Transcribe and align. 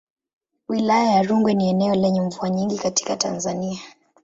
Wilaya 0.69 1.11
ya 1.11 1.23
Rungwe 1.23 1.53
ni 1.53 1.69
eneo 1.69 1.95
lenye 1.95 2.21
mvua 2.21 2.49
nyingi 2.49 2.77
katika 2.77 3.15
Tanzania. 3.17 3.79